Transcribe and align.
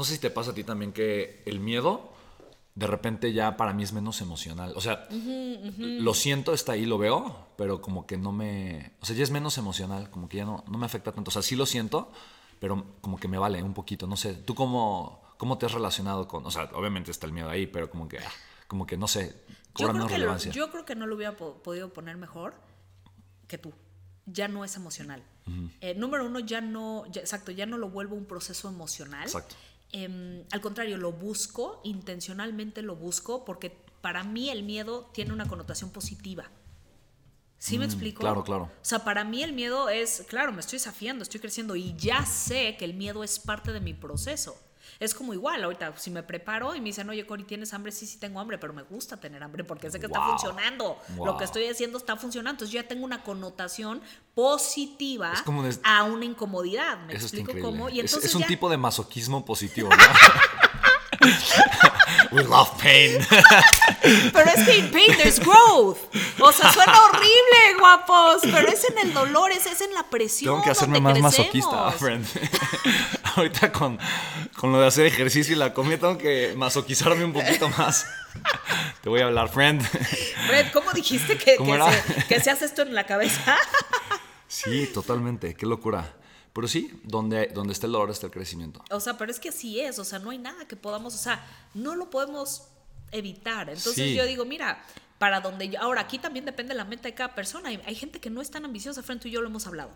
no 0.00 0.04
sé 0.04 0.14
si 0.14 0.18
te 0.20 0.30
pasa 0.30 0.52
a 0.52 0.54
ti 0.54 0.64
también 0.64 0.92
que 0.92 1.42
el 1.44 1.60
miedo 1.60 2.10
de 2.74 2.86
repente 2.86 3.32
ya 3.34 3.56
para 3.58 3.74
mí 3.74 3.82
es 3.82 3.92
menos 3.92 4.20
emocional. 4.22 4.72
O 4.76 4.80
sea, 4.80 5.06
lo 5.10 6.14
siento, 6.14 6.54
está 6.54 6.72
ahí, 6.72 6.86
lo 6.86 6.96
veo, 6.96 7.48
pero 7.58 7.82
como 7.82 8.06
que 8.06 8.16
no 8.16 8.32
me... 8.32 8.92
O 9.02 9.04
sea, 9.06 9.14
ya 9.14 9.22
es 9.24 9.30
menos 9.30 9.58
emocional, 9.58 10.08
como 10.08 10.28
que 10.28 10.38
ya 10.38 10.44
no, 10.46 10.64
no 10.68 10.78
me 10.78 10.86
afecta 10.86 11.12
tanto. 11.12 11.28
O 11.28 11.32
sea, 11.32 11.42
sí 11.42 11.54
lo 11.56 11.66
siento, 11.66 12.10
pero 12.58 12.86
como 13.02 13.18
que 13.18 13.28
me 13.28 13.36
vale 13.36 13.62
un 13.62 13.74
poquito. 13.74 14.06
No 14.06 14.16
sé, 14.16 14.32
¿tú 14.34 14.54
cómo, 14.54 15.20
cómo 15.36 15.58
te 15.58 15.66
has 15.66 15.72
relacionado 15.72 16.26
con... 16.26 16.46
O 16.46 16.50
sea, 16.50 16.70
obviamente 16.72 17.10
está 17.10 17.26
el 17.26 17.32
miedo 17.32 17.50
ahí, 17.50 17.66
pero 17.66 17.90
como 17.90 18.08
que, 18.08 18.18
ah, 18.20 18.32
como 18.68 18.86
que 18.86 18.96
no 18.96 19.06
sé, 19.08 19.42
Yo 19.48 19.54
cobra 19.74 19.92
menos 19.92 20.10
lo- 20.10 20.16
relevancia. 20.16 20.52
yo 20.52 20.70
creo 20.70 20.86
que 20.86 20.94
no 20.94 21.06
lo 21.06 21.16
hubiera 21.16 21.36
po- 21.36 21.56
podido 21.62 21.92
poner 21.92 22.16
mejor 22.16 22.54
que 23.48 23.58
tú. 23.58 23.74
Ya 24.26 24.48
no 24.48 24.64
es 24.64 24.76
emocional. 24.76 25.22
Eh, 25.80 25.94
número 25.96 26.24
uno, 26.24 26.38
ya 26.38 26.60
no, 26.60 27.04
ya- 27.10 27.20
exacto, 27.20 27.50
ya 27.50 27.66
no 27.66 27.76
lo 27.76 27.90
vuelvo 27.90 28.14
un 28.14 28.24
proceso 28.26 28.68
emocional. 28.68 29.24
Exacto. 29.24 29.56
Em, 29.92 30.44
al 30.52 30.60
contrario, 30.60 30.96
lo 30.96 31.12
busco, 31.12 31.80
intencionalmente 31.84 32.82
lo 32.82 32.96
busco, 32.96 33.44
porque 33.44 33.76
para 34.00 34.24
mí 34.24 34.50
el 34.50 34.62
miedo 34.62 35.10
tiene 35.12 35.32
una 35.32 35.48
connotación 35.48 35.90
positiva. 35.90 36.50
¿Sí 37.58 37.78
me 37.78 37.84
explico? 37.84 38.20
Mm, 38.20 38.24
claro, 38.24 38.44
claro. 38.44 38.64
O 38.64 38.84
sea, 38.84 39.04
para 39.04 39.22
mí 39.22 39.42
el 39.42 39.52
miedo 39.52 39.90
es, 39.90 40.24
claro, 40.28 40.52
me 40.52 40.60
estoy 40.60 40.78
desafiando, 40.78 41.22
estoy 41.22 41.40
creciendo 41.40 41.76
y 41.76 41.94
ya 41.96 42.24
sé 42.24 42.76
que 42.78 42.86
el 42.86 42.94
miedo 42.94 43.22
es 43.22 43.38
parte 43.38 43.72
de 43.72 43.80
mi 43.80 43.92
proceso. 43.92 44.56
Es 44.98 45.14
como 45.14 45.32
igual, 45.34 45.62
ahorita, 45.64 45.94
si 45.96 46.10
me 46.10 46.22
preparo 46.22 46.74
y 46.74 46.80
me 46.80 46.86
dicen, 46.86 47.08
oye, 47.08 47.26
Cori, 47.26 47.44
¿tienes 47.44 47.72
hambre? 47.74 47.92
Sí, 47.92 48.06
sí 48.06 48.18
tengo 48.18 48.40
hambre, 48.40 48.58
pero 48.58 48.72
me 48.72 48.82
gusta 48.82 49.18
tener 49.18 49.42
hambre 49.42 49.64
porque 49.64 49.90
sé 49.90 50.00
que 50.00 50.06
está 50.06 50.18
Wow. 50.18 50.30
funcionando. 50.30 50.98
Lo 51.24 51.36
que 51.36 51.44
estoy 51.44 51.66
haciendo 51.66 51.98
está 51.98 52.16
funcionando. 52.16 52.50
Entonces 52.56 52.72
yo 52.72 52.80
ya 52.82 52.88
tengo 52.88 53.04
una 53.04 53.22
connotación 53.22 54.02
positiva 54.34 55.32
a 55.84 56.02
una 56.04 56.24
incomodidad. 56.24 56.98
¿Me 57.06 57.14
Eso 57.14 57.26
explico 57.26 57.52
cómo? 57.60 57.88
Y 57.88 58.00
Es- 58.00 58.06
entonces 58.06 58.30
es, 58.30 58.34
un 58.34 58.42
ya- 58.42 58.46
tipo 58.48 58.68
de 58.68 58.76
masoquismo 58.76 59.44
positivo, 59.44 59.90
¿no? 59.90 59.96
We 62.32 62.44
love 62.44 62.70
pain. 62.80 63.26
Pero 64.32 64.50
es 64.54 64.64
que 64.64 64.78
in 64.78 64.90
pain 64.90 65.16
there's 65.16 65.38
growth. 65.40 65.98
O 66.40 66.52
sea, 66.52 66.72
suena 66.72 66.94
horrible, 67.04 67.78
guapos. 67.78 68.40
Pero 68.42 68.68
es 68.68 68.84
en 68.88 68.98
el 68.98 69.12
dolor, 69.12 69.50
es, 69.52 69.66
es 69.66 69.80
en 69.80 69.92
la 69.94 70.04
presión. 70.04 70.54
Tengo 70.54 70.64
que 70.64 70.70
hacerme 70.70 71.00
donde 71.00 71.20
más 71.20 71.34
crecemos. 71.34 71.72
masoquista, 71.72 71.98
friend. 71.98 72.26
Ahorita 73.36 73.72
con, 73.72 73.98
con 74.56 74.72
lo 74.72 74.80
de 74.80 74.86
hacer 74.86 75.06
ejercicio 75.06 75.54
y 75.54 75.58
la 75.58 75.72
comida 75.74 75.98
tengo 75.98 76.18
que 76.18 76.54
masoquizarme 76.56 77.24
un 77.24 77.32
poquito 77.32 77.68
más. 77.70 78.06
Te 79.02 79.08
voy 79.08 79.20
a 79.20 79.26
hablar, 79.26 79.48
friend. 79.48 79.82
Fred, 79.82 80.72
¿cómo 80.72 80.92
dijiste 80.92 81.36
que, 81.38 81.56
¿Cómo 81.56 81.74
que 81.74 81.92
se, 81.92 82.26
que 82.26 82.40
se 82.40 82.50
hace 82.50 82.64
esto 82.66 82.82
en 82.82 82.94
la 82.94 83.04
cabeza? 83.06 83.56
Sí, 84.52 84.88
totalmente. 84.92 85.54
Qué 85.54 85.64
locura. 85.64 86.12
Pero 86.52 86.66
sí, 86.66 87.00
donde, 87.04 87.46
donde 87.54 87.72
está 87.72 87.86
el 87.86 87.92
dolor 87.92 88.10
está 88.10 88.26
el 88.26 88.32
crecimiento. 88.32 88.82
O 88.90 88.98
sea, 88.98 89.16
pero 89.16 89.30
es 89.30 89.38
que 89.38 89.50
así 89.50 89.78
es. 89.78 90.00
O 90.00 90.04
sea, 90.04 90.18
no 90.18 90.30
hay 90.30 90.38
nada 90.38 90.66
que 90.66 90.74
podamos, 90.74 91.14
o 91.14 91.18
sea, 91.18 91.46
no 91.72 91.94
lo 91.94 92.10
podemos 92.10 92.64
evitar. 93.12 93.68
Entonces 93.68 93.94
Sí. 93.94 94.14
yo 94.16 94.26
digo, 94.26 94.44
mira, 94.44 94.82
para 95.18 95.40
donde 95.40 95.68
yo. 95.68 95.80
Ahora, 95.80 96.00
aquí 96.00 96.18
también 96.18 96.44
depende 96.46 96.74
de 96.74 96.78
la 96.78 96.84
meta 96.84 97.04
de 97.04 97.14
cada 97.14 97.32
persona. 97.32 97.68
Hay, 97.68 97.80
hay 97.86 97.94
gente 97.94 98.18
que 98.18 98.28
no 98.28 98.42
es 98.42 98.50
tan 98.50 98.64
ambiciosa, 98.64 99.04
Fred, 99.04 99.18
tú 99.20 99.28
y 99.28 99.30
yo 99.30 99.40
lo 99.40 99.46
hemos 99.46 99.68
hablado. 99.68 99.92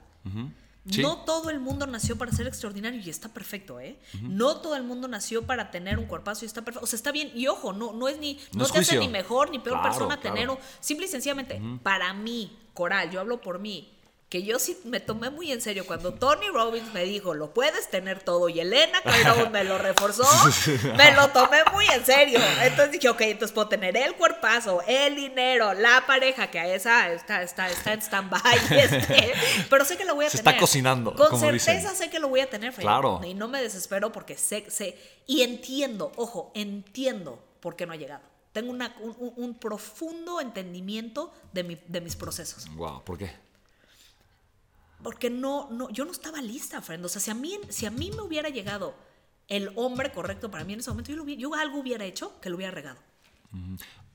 Sí. 0.91 1.01
No 1.01 1.19
todo 1.25 1.49
el 1.49 1.61
mundo 1.61 1.87
nació 1.87 2.19
para 2.19 2.31
ser 2.31 2.47
extraordinario 2.47 3.01
y 3.01 3.09
está 3.09 3.31
perfecto, 3.31 3.81
¿eh? 3.81 3.99
No 4.21 4.59
todo 4.59 4.77
el 4.77 4.83
mundo 4.83 5.09
nació 5.09 5.47
para 5.47 5.71
tener 5.71 5.99
un 5.99 6.05
cuerpazo 6.05 6.45
y 6.45 6.47
está 6.47 6.63
perfecto. 6.63 6.85
O 6.85 6.87
sea, 6.87 6.97
está 6.99 7.11
bien. 7.11 7.33
Y 7.35 7.47
ojo, 7.47 7.73
no, 7.73 7.93
no 7.95 8.07
es 8.07 8.19
ni. 8.19 8.35
No 8.53 8.59
No, 8.61 8.65
es 8.67 8.73
te 8.73 8.79
hace 8.81 8.99
ni 8.99 9.09
mejor 9.09 9.51
ni 9.51 9.59
peor 9.59 9.77
Claro, 9.81 9.89
persona 9.91 10.21
claro. 10.21 10.35
tener 10.35 10.51
un. 10.51 10.59
Simple 10.81 11.07
y 11.07 11.09
sencillamente, 11.09 11.61
para 11.83 12.12
mí, 12.12 12.59
Coral, 12.75 13.11
yo 13.11 13.21
hablo 13.21 13.41
por 13.41 13.59
mí. 13.61 13.94
Que 14.35 14.43
yo 14.43 14.59
sí 14.59 14.77
me 14.83 14.99
tomé 14.99 15.31
muy 15.31 15.53
en 15.53 15.61
serio 15.61 15.87
cuando 15.87 16.13
Tony 16.13 16.49
Robbins 16.49 16.93
me 16.93 17.05
dijo, 17.05 17.35
lo 17.35 17.55
puedes 17.55 17.89
tener 17.89 18.21
todo, 18.21 18.49
y 18.49 18.59
Elena 18.59 19.01
Cairón 19.03 19.53
me 19.53 19.63
lo 19.63 19.79
reforzó, 19.79 20.25
me 20.97 21.13
lo 21.13 21.29
tomé 21.29 21.59
muy 21.73 21.87
en 21.87 22.05
serio. 22.05 22.41
Entonces 22.62 22.91
dije, 22.91 23.09
ok, 23.11 23.21
entonces 23.21 23.55
puedo 23.55 23.69
tener 23.69 23.97
el 23.97 24.17
cuerpazo, 24.17 24.83
el 24.89 25.15
dinero, 25.15 25.73
la 25.75 26.03
pareja, 26.05 26.51
que 26.51 26.59
a 26.59 26.67
esa 26.75 27.12
está, 27.12 27.43
está, 27.45 27.71
está 27.71 27.93
en 27.93 28.03
stand-by, 28.03 28.59
este, 28.71 29.34
pero 29.71 29.84
sé 29.84 29.97
que 29.97 30.05
lo 30.05 30.17
voy 30.17 30.25
a 30.25 30.31
Se 30.31 30.39
tener. 30.39 30.55
está 30.55 30.61
cocinando, 30.61 31.15
Con 31.15 31.28
como 31.28 31.39
certeza 31.39 31.73
dicen. 31.75 31.94
sé 31.94 32.11
que 32.11 32.19
lo 32.19 32.28
voy 32.28 32.41
a 32.41 32.50
tener, 32.50 32.73
Fred. 32.73 32.83
Claro. 32.83 33.21
Y 33.25 33.34
no 33.34 33.47
me 33.47 33.62
desespero 33.62 34.11
porque 34.11 34.37
sé, 34.37 34.69
sé, 34.69 34.99
y 35.28 35.43
entiendo, 35.43 36.11
ojo, 36.17 36.50
entiendo 36.56 37.41
por 37.61 37.77
qué 37.77 37.87
no 37.87 37.93
ha 37.93 37.97
llegado. 37.97 38.25
Tengo 38.53 38.73
una- 38.73 38.97
un- 38.99 39.33
un 39.37 39.55
profundo 39.61 40.41
entendimiento 40.41 41.33
de, 41.53 41.62
mi- 41.62 41.78
de 41.87 42.00
mis 42.00 42.17
procesos. 42.17 42.67
Wow, 42.75 43.05
¿por 43.05 43.17
qué? 43.17 43.44
Porque 45.04 45.31
no, 45.31 45.69
no, 45.70 45.88
yo 45.91 46.04
no 46.04 46.10
estaba 46.10 46.41
lista, 46.42 46.82
friend. 46.82 47.04
O 47.04 47.09
sea, 47.09 47.20
si 47.20 47.31
a 47.31 47.34
mí, 47.34 47.60
si 47.69 47.87
a 47.87 47.91
mí 47.92 48.10
me 48.10 48.22
hubiera 48.22 48.48
llegado 48.48 48.94
el 49.47 49.70
hombre 49.76 50.10
correcto 50.10 50.50
para 50.50 50.65
mí 50.65 50.72
en 50.72 50.81
ese 50.81 50.91
momento, 50.91 51.10
yo, 51.10 51.16
lo 51.19 51.22
hubiera- 51.22 51.41
yo 51.41 51.54
algo 51.54 51.78
hubiera 51.78 52.04
hecho 52.04 52.41
que 52.41 52.50
lo 52.50 52.56
hubiera 52.56 52.72
regado. 52.72 52.98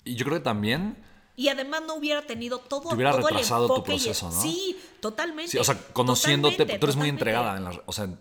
Y 0.03 0.15
yo 0.15 0.25
creo 0.25 0.37
que 0.39 0.43
también, 0.43 0.97
Y 1.37 1.47
además 1.47 1.83
no 1.87 1.93
hubiera 1.95 2.21
tenido 2.23 2.57
todo, 2.59 2.89
Te 2.89 2.95
hubiera 2.95 3.11
todo 3.11 3.29
el 3.29 3.33
retrasado 3.35 3.67
tu 3.73 3.79
y 3.79 3.83
proceso, 3.83 4.29
¿no? 4.29 4.41
Sí, 4.41 4.77
totalmente. 4.99 5.51
sí, 5.51 5.57
o 5.57 5.63
sea, 5.63 5.77
conociéndote, 5.93 6.65
tú 6.65 6.85
eres 6.85 6.97
muy 6.97 7.07
entregada. 7.07 7.55
En 7.55 7.63
la- 7.63 7.81
o 7.85 7.93
sea, 7.93 8.03
en, 8.03 8.19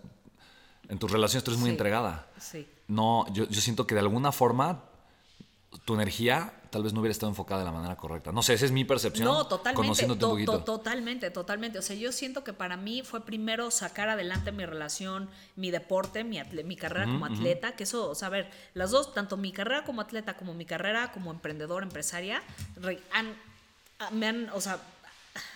en 0.87 0.99
tus 0.99 1.11
relaciones 1.11 1.43
tú 1.43 1.51
eres 1.51 1.59
muy 1.59 1.67
Sí. 1.67 1.71
entregada. 1.71 2.29
Sí. 2.39 2.65
No, 2.87 3.25
yo, 3.33 3.45
yo 3.49 3.59
siento 3.59 3.85
que 3.85 3.93
de 3.95 3.99
alguna 3.99 4.31
forma 4.31 4.85
tu 5.83 5.95
energía 5.95 6.58
tal 6.69 6.83
vez 6.83 6.93
no 6.93 6.99
hubiera 7.01 7.11
estado 7.11 7.29
enfocada 7.31 7.61
de 7.61 7.65
la 7.65 7.71
manera 7.71 7.95
correcta. 7.95 8.31
No 8.31 8.41
sé, 8.43 8.53
esa 8.53 8.65
es 8.65 8.71
mi 8.71 8.85
percepción. 8.85 9.25
No, 9.27 9.47
totalmente. 9.47 9.81
Conociéndote 9.87 10.19
to- 10.19 10.27
un 10.27 10.33
poquito. 10.33 10.51
to- 10.59 10.63
totalmente, 10.63 11.31
totalmente. 11.31 11.79
O 11.79 11.81
sea, 11.81 11.95
yo 11.95 12.11
siento 12.11 12.43
que 12.43 12.53
para 12.53 12.77
mí 12.77 13.01
fue 13.03 13.25
primero 13.25 13.71
sacar 13.71 14.09
adelante 14.09 14.51
mi 14.51 14.65
relación, 14.65 15.29
mi 15.55 15.71
deporte, 15.71 16.23
mi, 16.23 16.37
atle- 16.37 16.63
mi 16.63 16.75
carrera 16.75 17.05
como 17.05 17.25
atleta, 17.25 17.73
que 17.75 17.83
eso, 17.83 18.09
o 18.09 18.15
sea, 18.15 18.27
a 18.27 18.31
ver, 18.31 18.49
las 18.73 18.91
dos, 18.91 19.13
tanto 19.13 19.37
mi 19.37 19.51
carrera 19.51 19.83
como 19.83 20.01
atleta 20.01 20.37
como 20.37 20.53
mi 20.53 20.65
carrera 20.65 21.11
como 21.11 21.31
emprendedor, 21.31 21.83
empresaria, 21.83 22.41
re- 22.77 23.01
han, 23.11 23.35
ah, 23.99 24.09
me 24.11 24.27
han, 24.27 24.49
o 24.53 24.61
sea, 24.61 24.79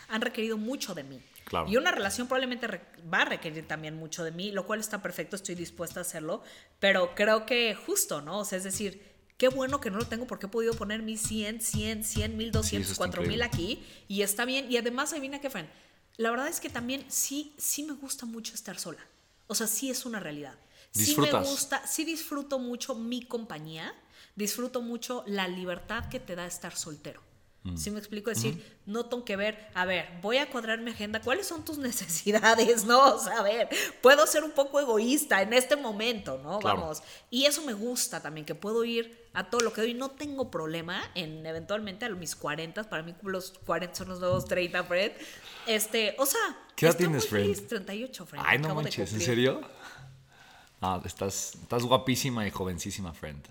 han 0.09 0.21
requerido 0.21 0.57
mucho 0.57 0.93
de 0.95 1.03
mí. 1.03 1.21
Claro. 1.45 1.67
Y 1.69 1.75
una 1.77 1.91
relación 1.91 2.27
probablemente 2.27 2.67
va 3.13 3.21
a 3.21 3.25
requerir 3.25 3.67
también 3.67 3.95
mucho 3.97 4.23
de 4.23 4.31
mí, 4.31 4.51
lo 4.51 4.65
cual 4.65 4.79
está 4.79 5.01
perfecto, 5.01 5.35
estoy 5.35 5.55
dispuesta 5.55 5.99
a 5.99 6.01
hacerlo, 6.01 6.41
pero 6.79 7.13
creo 7.15 7.45
que 7.45 7.75
justo, 7.75 8.21
¿no? 8.21 8.39
O 8.39 8.45
sea, 8.45 8.57
es 8.57 8.63
decir, 8.63 9.12
qué 9.37 9.47
bueno 9.49 9.79
que 9.79 9.89
no 9.91 9.97
lo 9.97 10.07
tengo 10.07 10.27
porque 10.27 10.45
he 10.45 10.49
podido 10.49 10.73
poner 10.73 11.01
mis 11.01 11.21
100, 11.21 11.61
100, 11.61 12.03
100, 12.03 12.37
1200, 12.37 12.91
está 12.91 12.97
4000 12.97 13.35
increíble. 13.35 13.43
aquí 13.45 13.83
y 14.07 14.21
está 14.21 14.45
bien. 14.45 14.71
Y 14.71 14.77
además, 14.77 15.11
adivina 15.13 15.39
qué, 15.41 15.49
Fran. 15.49 15.69
La 16.17 16.29
verdad 16.31 16.47
es 16.47 16.59
que 16.59 16.69
también 16.69 17.05
sí, 17.09 17.53
sí 17.57 17.83
me 17.83 17.93
gusta 17.93 18.25
mucho 18.25 18.53
estar 18.53 18.79
sola. 18.79 19.05
O 19.47 19.55
sea, 19.55 19.67
sí 19.67 19.89
es 19.89 20.05
una 20.05 20.19
realidad. 20.19 20.55
Sí 20.91 21.15
me 21.17 21.25
¿Disfrutas? 21.27 21.49
gusta, 21.49 21.87
sí 21.87 22.05
disfruto 22.05 22.59
mucho 22.59 22.93
mi 22.95 23.25
compañía, 23.25 23.93
disfruto 24.35 24.81
mucho 24.81 25.23
la 25.25 25.47
libertad 25.47 26.07
que 26.09 26.19
te 26.19 26.35
da 26.35 26.45
estar 26.45 26.75
soltero. 26.75 27.21
Mm. 27.63 27.77
¿Sí 27.77 27.91
me 27.91 27.99
explico? 27.99 28.29
Decir, 28.29 28.61
no 28.85 29.05
tengo 29.05 29.23
que 29.23 29.37
ver, 29.37 29.69
a 29.73 29.85
ver, 29.85 30.09
voy 30.21 30.37
a 30.37 30.49
cuadrar 30.49 30.81
mi 30.81 30.91
agenda, 30.91 31.21
¿cuáles 31.21 31.47
son 31.47 31.63
tus 31.63 31.77
necesidades? 31.89 32.83
No, 32.85 33.15
o 33.15 33.19
sea, 33.19 33.39
a 33.39 33.43
ver, 33.43 33.69
puedo 34.01 34.27
ser 34.27 34.43
un 34.43 34.51
poco 34.51 34.79
egoísta 34.79 35.41
en 35.41 35.53
este 35.53 35.75
momento, 35.77 36.39
¿no? 36.43 36.59
Claro. 36.59 36.81
Vamos. 36.81 37.03
Y 37.29 37.45
eso 37.45 37.63
me 37.63 37.73
gusta 37.73 38.21
también, 38.21 38.45
que 38.45 38.53
puedo 38.55 38.83
ir 38.83 39.23
a 39.33 39.49
todo 39.49 39.61
lo 39.61 39.71
que 39.71 39.81
doy. 39.81 39.93
No 39.93 40.11
tengo 40.11 40.51
problema 40.51 41.01
en 41.15 41.45
eventualmente 41.45 42.05
a 42.05 42.09
mis 42.09 42.35
40, 42.35 42.89
para 42.89 43.01
mí 43.01 43.15
los 43.23 43.51
40 43.65 43.95
son 43.95 44.09
los 44.09 44.19
nuevos 44.19 44.45
30, 44.45 44.83
Fred. 44.83 45.13
Este, 45.65 46.15
o 46.19 46.25
sea, 46.25 46.41
¿Qué 46.75 46.85
edad 46.85 46.97
tienes, 46.97 47.27
Fred? 47.27 47.43
feliz, 47.43 47.67
38, 47.67 48.25
Fred. 48.25 48.41
Ay, 48.45 48.59
no 48.59 48.75
manches, 48.75 49.13
¿en 49.13 49.21
serio? 49.21 49.61
Ah, 50.81 51.01
estás, 51.05 51.55
estás 51.61 51.83
guapísima 51.83 52.45
y 52.45 52.51
jovencísima, 52.51 53.13
friend. 53.13 53.47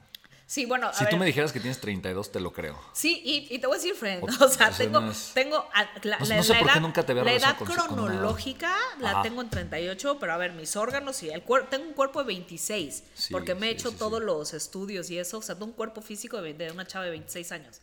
Sí, 0.53 0.67
bueno, 0.67 0.89
a 0.89 0.93
Si 0.93 1.05
ver, 1.05 1.11
tú 1.11 1.17
me 1.17 1.25
dijeras 1.25 1.51
que 1.51 1.61
tienes 1.61 1.81
32, 1.81 2.31
te 2.31 2.39
lo 2.39 2.53
creo. 2.53 2.79
Sí, 2.93 3.23
y, 3.25 3.55
y 3.55 3.59
te 3.59 3.67
voy 3.67 3.77
a 3.77 3.79
decir, 3.79 3.95
friend, 3.95 4.23
O- 4.23 4.27
o 4.45 4.49
sea, 4.49 4.71
tengo, 4.71 5.01
tengo 5.33 5.67
la, 6.03 6.19
No 6.19 6.27
la- 6.27 6.37
no 6.37 6.43
sé 6.43 6.53
la 6.53 6.59
por 6.59 6.69
qué 6.69 6.73
edad, 6.75 6.81
nunca 6.83 7.07
te 7.07 7.13
había 7.13 7.25
la 7.25 7.33
edad 7.33 7.57
cronológica 7.57 8.77
la 9.01 9.13
Ajá. 9.13 9.23
tengo 9.23 9.41
en 9.41 9.49
38, 9.49 10.19
pero 10.21 10.35
a 10.35 10.37
ver, 10.37 10.53
mis 10.53 10.77
órganos 10.77 11.23
y 11.23 11.31
el 11.31 11.43
cuerpo, 11.43 11.69
tengo 11.71 11.87
un 11.87 11.95
cuerpo 11.95 12.19
de 12.21 12.27
26, 12.27 13.03
Sí, 13.15 13.33
porque 13.33 13.55
me 13.55 13.69
he 13.69 13.71
hecho 13.71 13.93
sí, 13.93 13.97
todos 13.99 14.23
los 14.23 14.53
estudios 14.53 15.09
y 15.09 15.19
eso, 15.19 15.39
o 15.39 15.43
sea, 15.43 15.55
tengo 15.55 15.69
un 15.69 15.73
cuerpo 15.73 16.03
físico 16.03 16.43
de, 16.43 16.53
de 16.53 16.71
una 16.71 16.87
chava 16.87 17.07
de 17.07 17.13
26 17.13 17.51
años. 17.53 17.81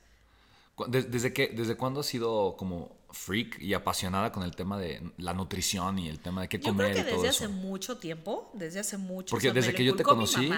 ¿Desde, 0.90 1.34
qué, 1.34 1.48
¿Desde 1.48 1.76
cuándo 1.76 2.02
has 2.02 2.06
sido 2.06 2.56
como 2.56 2.96
freak 3.12 3.60
y 3.60 3.74
apasionada 3.74 4.32
con 4.32 4.44
el 4.44 4.56
tema 4.56 4.78
de 4.78 5.02
la 5.18 5.34
nutrición 5.34 5.98
y 5.98 6.08
el 6.08 6.20
tema 6.20 6.42
de 6.42 6.50
qué 6.50 6.60
Yo 6.60 6.66
comer 6.66 6.92
creo 6.92 7.04
que 7.04 7.10
y 7.10 7.14
todo 7.16 7.24
desde 7.24 7.36
eso? 7.36 7.46
hace 7.46 7.54
mucho 7.54 7.98
tiempo, 7.98 8.52
desde 8.54 8.80
hace 8.82 8.98
mucho. 8.98 9.32
Porque 9.32 9.52
desde 9.52 9.74
que 9.74 9.84
yo 9.84 9.96
te 9.96 10.04
conocí-. 10.04 10.54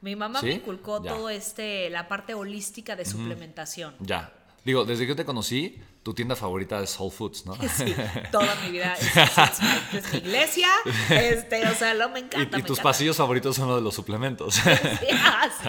Mi 0.00 0.14
mamá 0.16 0.40
¿Sí? 0.40 0.46
me 0.46 0.52
inculcó 0.54 1.02
Ya. 1.02 1.12
todo 1.12 1.30
este, 1.30 1.90
la 1.90 2.06
parte 2.08 2.34
holística 2.34 2.96
de 2.96 3.04
suplementación. 3.04 3.94
Ya. 4.00 4.32
Digo, 4.64 4.84
desde 4.84 5.04
que 5.04 5.08
yo 5.10 5.16
te 5.16 5.24
conocí, 5.24 5.80
tu 6.02 6.12
tienda 6.12 6.34
favorita 6.34 6.80
es 6.82 6.98
Whole 6.98 7.12
Foods, 7.12 7.46
¿no? 7.46 7.54
Sí, 7.76 7.94
toda 8.32 8.52
mi 8.64 8.72
vida 8.72 8.94
es, 9.00 9.06
es 9.16 9.60
mi, 9.92 9.98
es 9.98 10.12
mi 10.12 10.18
iglesia. 10.18 10.68
Este, 11.08 11.66
o 11.68 11.74
sea, 11.74 11.94
lo 11.94 12.08
me 12.10 12.18
encanta. 12.20 12.38
Y, 12.38 12.42
y 12.42 12.62
me 12.62 12.66
tus 12.66 12.78
encanta. 12.78 12.82
pasillos 12.82 13.16
favoritos 13.16 13.54
son 13.56 13.68
los 13.68 13.76
de 13.76 13.82
los 13.82 13.94
suplementos. 13.94 14.54
Sí, 15.00 15.06
ah, 15.12 15.48
sí. 15.62 15.68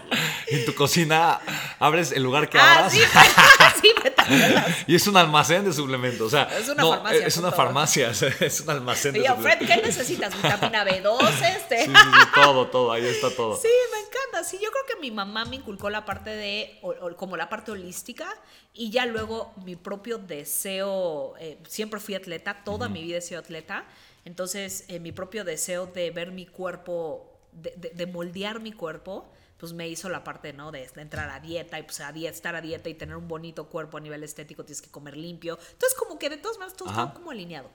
en 0.55 0.65
tu 0.65 0.73
cocina 0.73 1.39
abres 1.79 2.11
el 2.11 2.23
lugar 2.23 2.49
que 2.49 2.57
Ah, 2.59 2.75
abras 2.85 2.93
sí, 2.93 2.99
sí, 3.81 3.93
y 4.87 4.95
es 4.95 5.05
un 5.07 5.15
almacén 5.17 5.63
de 5.65 5.73
suplementos. 5.73 6.27
O 6.27 6.29
sea, 6.29 6.43
Es 6.57 6.67
una 6.69 6.81
no, 6.83 6.89
farmacia, 6.89 7.27
Es 7.27 7.37
una 7.37 7.51
farmacia, 7.51 8.09
es 8.11 8.61
un 8.61 8.69
almacén 8.71 9.13
de 9.13 9.19
yo, 9.25 9.35
Fred, 9.37 9.59
suplementos. 9.59 9.67
¿qué 9.75 9.81
necesitas? 9.87 10.35
Vitamina 10.35 10.85
B12, 10.85 11.55
este. 11.55 11.85
Sí, 11.85 11.91
sí, 11.93 12.27
todo, 12.33 12.67
todo, 12.67 12.91
ahí 12.91 13.05
está 13.05 13.29
todo. 13.29 13.55
Sí, 13.55 13.67
me 13.91 13.99
encanta. 13.99 14.16
Sí, 14.43 14.57
yo 14.63 14.69
creo 14.71 14.83
que 14.87 15.01
mi 15.01 15.11
mamá 15.11 15.45
me 15.45 15.55
inculcó 15.57 15.89
la 15.89 16.05
parte 16.05 16.29
de, 16.29 16.79
o- 16.81 16.91
o 16.91 17.15
como 17.15 17.35
la 17.37 17.49
parte 17.49 17.71
holística, 17.71 18.27
y 18.73 18.89
ya 18.91 19.05
luego 19.05 19.53
mi 19.65 19.75
propio 19.75 20.17
deseo, 20.17 21.35
eh, 21.39 21.57
siempre 21.67 21.99
fui 21.99 22.15
atleta, 22.15 22.63
toda 22.63 22.87
mi 22.89 23.01
vida 23.01 23.17
he 23.17 23.21
sido 23.21 23.39
atleta, 23.39 23.85
entonces 24.25 24.85
eh, 24.89 24.99
mi 24.99 25.11
propio 25.11 25.43
deseo 25.43 25.87
de 25.87 26.11
ver 26.11 26.31
mi 26.31 26.45
cuerpo, 26.45 27.39
de, 27.51 27.73
de- 27.77 27.89
de 27.89 28.05
moldear 28.07 28.59
mi 28.59 28.71
cuerpo, 28.71 29.27
pues 29.57 29.73
me 29.73 29.87
hizo 29.89 30.07
la 30.09 30.23
parte, 30.23 30.53
¿no? 30.53 30.71
De, 30.71 30.87
de 30.87 31.01
entrar 31.01 31.29
a 31.31 31.39
dieta 31.39 31.79
y 31.79 31.83
pues 31.83 31.99
a 31.99 32.11
dieta, 32.11 32.35
estar 32.35 32.55
a 32.55 32.61
dieta 32.61 32.89
y 32.89 32.93
tener 32.93 33.15
un 33.15 33.27
bonito 33.27 33.67
cuerpo 33.69 33.97
a 33.97 33.99
nivel 33.99 34.23
estético, 34.23 34.63
tienes 34.63 34.83
que 34.83 34.91
comer 34.91 35.17
limpio. 35.17 35.57
Entonces 35.71 35.97
como 35.97 36.19
que 36.19 36.29
de 36.29 36.37
todas 36.37 36.59
maneras 36.59 36.77
todo 36.77 36.89
Ajá. 36.89 37.01
está 37.05 37.13
como 37.15 37.31
alineado. 37.31 37.69